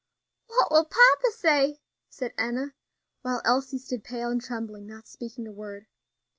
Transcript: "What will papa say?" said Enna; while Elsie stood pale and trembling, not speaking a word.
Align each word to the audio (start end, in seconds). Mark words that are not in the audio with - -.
"What 0.47 0.71
will 0.71 0.85
papa 0.85 1.29
say?" 1.31 1.79
said 2.09 2.33
Enna; 2.35 2.73
while 3.21 3.39
Elsie 3.45 3.77
stood 3.77 4.03
pale 4.03 4.29
and 4.31 4.41
trembling, 4.41 4.87
not 4.87 5.07
speaking 5.07 5.45
a 5.45 5.51
word. 5.51 5.85